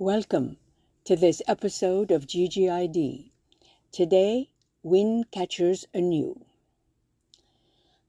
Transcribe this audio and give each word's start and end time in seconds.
Welcome 0.00 0.56
to 1.04 1.14
this 1.14 1.42
episode 1.46 2.10
of 2.10 2.26
GGID. 2.26 3.28
Today, 3.92 4.48
Wind 4.82 5.30
Catchers 5.30 5.86
Anew. 5.92 6.40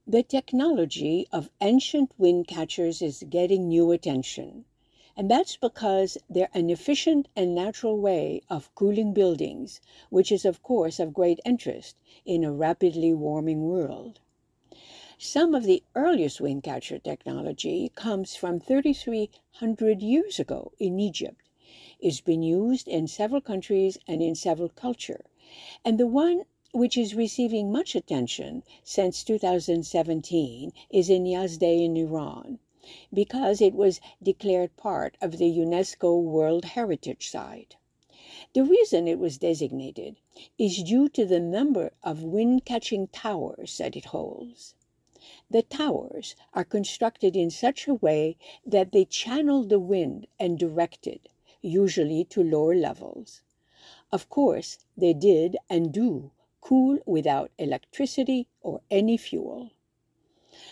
The 0.08 0.24
technology 0.24 1.28
of 1.34 1.50
ancient 1.60 2.14
wind 2.18 2.48
catchers 2.48 3.02
is 3.02 3.26
getting 3.30 3.68
new 3.68 3.92
attention, 3.92 4.64
and 5.18 5.30
that's 5.30 5.58
because 5.58 6.17
they're 6.29 6.47
an 6.54 6.69
efficient 6.69 7.28
and 7.35 7.54
natural 7.54 7.97
way 7.97 8.42
of 8.49 8.73
cooling 8.73 9.13
buildings, 9.13 9.81
which 10.10 10.31
is, 10.31 10.46
of 10.46 10.63
course, 10.63 10.97
of 10.97 11.13
great 11.13 11.42
interest 11.44 11.97
in 12.23 12.46
a 12.46 12.53
rapidly 12.53 13.13
warming 13.13 13.65
world. 13.65 14.21
Some 15.17 15.53
of 15.53 15.65
the 15.65 15.83
earliest 15.94 16.39
wind 16.39 16.63
catcher 16.63 16.99
technology 16.99 17.91
comes 17.95 18.34
from 18.34 18.62
3,300 18.62 20.02
years 20.02 20.39
ago 20.39 20.71
in 20.80 20.98
Egypt. 20.98 21.49
It's 22.02 22.20
been 22.20 22.44
used 22.44 22.88
in 22.88 23.08
several 23.08 23.40
countries 23.40 23.98
and 24.05 24.22
in 24.22 24.36
several 24.36 24.68
cultures. 24.68 25.26
And 25.86 25.98
the 25.98 26.05
one 26.05 26.44
which 26.73 26.98
is 26.98 27.16
receiving 27.16 27.72
much 27.72 27.96
attention 27.96 28.63
since 28.84 29.23
2017 29.23 30.73
is 30.90 31.10
in 31.10 31.23
Yazd 31.23 31.63
in 31.63 31.96
Iran 31.96 32.60
because 33.13 33.62
it 33.62 33.73
was 33.73 34.02
declared 34.22 34.76
part 34.76 35.16
of 35.22 35.38
the 35.38 35.49
UNESCO 35.49 36.22
World 36.22 36.66
Heritage 36.66 37.30
Site. 37.30 37.76
The 38.54 38.66
reason 38.66 39.08
it 39.08 39.20
was 39.20 39.38
designated 39.38 40.18
is 40.58 40.84
due 40.84 41.08
to 41.10 41.26
the 41.26 41.40
number 41.40 41.94
of 42.04 42.24
wind 42.24 42.66
catching 42.66 43.08
towers 43.08 43.77
that 43.77 43.96
it 43.96 44.05
holds. 44.05 44.76
The 45.49 45.62
towers 45.62 46.35
are 46.54 46.66
constructed 46.66 47.35
in 47.35 47.49
such 47.49 47.88
a 47.88 47.94
way 47.94 48.38
that 48.66 48.91
they 48.91 49.05
channel 49.05 49.63
the 49.63 49.80
wind 49.80 50.27
and 50.40 50.58
direct 50.58 51.05
it, 51.05 51.30
usually 51.62 52.24
to 52.26 52.44
lower 52.44 52.76
levels. 52.76 53.42
Of 54.12 54.30
course, 54.30 54.80
they 54.98 55.13
did 55.13 55.58
and 55.70 55.91
do 55.91 56.32
cool 56.62 56.99
without 57.05 57.52
electricity 57.58 58.48
or 58.62 58.82
any 58.91 59.18
fuel. 59.18 59.72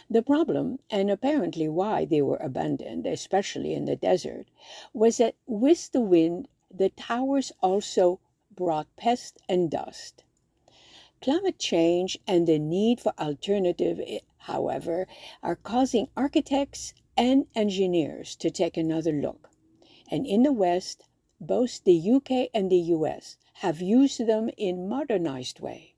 The 0.09 0.21
problem, 0.21 0.79
and 0.89 1.09
apparently 1.09 1.67
why 1.67 2.05
they 2.05 2.21
were 2.21 2.37
abandoned, 2.37 3.07
especially 3.07 3.73
in 3.73 3.85
the 3.85 3.95
desert, 3.95 4.47
was 4.93 5.17
that 5.17 5.35
with 5.47 5.91
the 5.91 6.01
wind 6.01 6.47
the 6.69 6.89
towers 6.89 7.51
also 7.61 8.19
brought 8.51 8.93
pest 8.95 9.37
and 9.47 9.71
dust. 9.71 10.23
Climate 11.21 11.59
change 11.59 12.17
and 12.27 12.47
the 12.47 12.59
need 12.59 12.99
for 12.99 13.13
alternative, 13.19 13.99
eh, 14.05 14.19
however, 14.37 15.07
are 15.41 15.55
causing 15.55 16.09
architects 16.15 16.93
and 17.17 17.47
engineers 17.55 18.35
to 18.35 18.49
take 18.49 18.77
another 18.77 19.11
look. 19.11 19.48
And 20.11 20.25
in 20.25 20.43
the 20.43 20.51
West, 20.51 21.05
both 21.39 21.83
the 21.83 22.11
UK 22.11 22.49
and 22.53 22.69
the 22.69 22.83
US 22.97 23.37
have 23.61 23.81
used 23.81 24.25
them 24.25 24.49
in 24.57 24.89
modernized 24.89 25.59
way. 25.59 25.93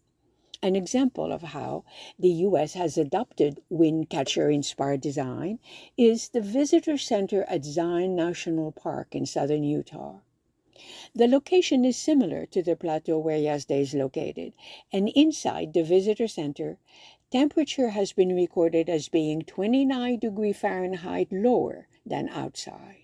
An 0.63 0.75
example 0.75 1.31
of 1.31 1.41
how 1.41 1.85
the 2.19 2.29
US 2.45 2.73
has 2.73 2.97
adopted 2.97 3.63
wind 3.69 4.09
catcher 4.09 4.51
inspired 4.51 5.01
design 5.01 5.57
is 5.97 6.29
the 6.29 6.41
visitor 6.41 6.97
center 6.97 7.43
at 7.45 7.65
Zion 7.65 8.15
National 8.15 8.71
Park 8.71 9.15
in 9.15 9.25
southern 9.25 9.63
Utah. 9.63 10.19
The 11.15 11.27
location 11.27 11.83
is 11.83 11.97
similar 11.97 12.45
to 12.47 12.61
the 12.61 12.75
plateau 12.75 13.17
where 13.17 13.39
Yazd 13.39 13.71
is 13.71 13.93
located, 13.93 14.53
and 14.91 15.09
inside 15.09 15.73
the 15.73 15.83
visitor 15.83 16.27
center, 16.27 16.77
temperature 17.31 17.89
has 17.89 18.13
been 18.13 18.35
recorded 18.35 18.89
as 18.89 19.09
being 19.09 19.41
29 19.41 20.19
degrees 20.19 20.57
Fahrenheit 20.57 21.31
lower 21.31 21.87
than 22.05 22.29
outside. 22.29 23.00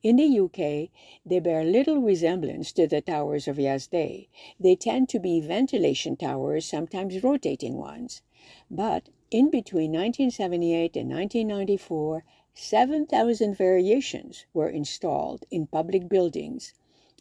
In 0.00 0.16
the 0.16 0.38
UK, 0.38 0.90
they 1.26 1.40
bear 1.40 1.64
little 1.64 1.98
resemblance 1.98 2.70
to 2.72 2.86
the 2.86 3.00
towers 3.00 3.48
of 3.48 3.56
Yazd. 3.56 4.28
They 4.60 4.76
tend 4.76 5.08
to 5.08 5.18
be 5.18 5.40
ventilation 5.40 6.16
towers, 6.16 6.66
sometimes 6.66 7.24
rotating 7.24 7.76
ones. 7.76 8.22
But 8.70 9.08
in 9.30 9.50
between 9.50 9.92
1978 9.92 10.96
and 10.96 11.10
1994, 11.10 12.24
7,000 12.54 13.56
variations 13.56 14.46
were 14.54 14.68
installed 14.68 15.44
in 15.50 15.66
public 15.66 16.08
buildings, 16.08 16.74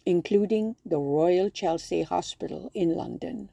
including 0.06 0.76
the 0.86 1.00
Royal 1.00 1.50
Chelsea 1.50 2.04
Hospital 2.04 2.72
in 2.74 2.96
London. 2.96 3.50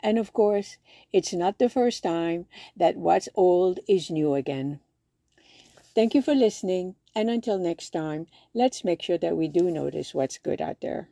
And 0.00 0.16
of 0.16 0.32
course, 0.32 0.78
it's 1.12 1.32
not 1.32 1.58
the 1.58 1.68
first 1.68 2.04
time 2.04 2.46
that 2.76 2.96
what's 2.96 3.28
old 3.34 3.80
is 3.88 4.10
new 4.10 4.34
again. 4.34 4.78
Thank 5.94 6.14
you 6.14 6.22
for 6.22 6.34
listening, 6.34 6.94
and 7.14 7.30
until 7.30 7.58
next 7.58 7.90
time, 7.90 8.26
let's 8.54 8.84
make 8.84 9.02
sure 9.02 9.18
that 9.18 9.36
we 9.36 9.48
do 9.48 9.70
notice 9.70 10.14
what's 10.14 10.38
good 10.38 10.60
out 10.60 10.80
there. 10.80 11.08